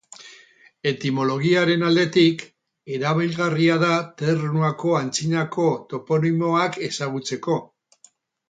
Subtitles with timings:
[0.91, 2.41] Etimologiaren aldetik,
[2.95, 3.91] erabilgarria da
[4.23, 7.61] Ternuako antzinako toponimoak ezagutzeko.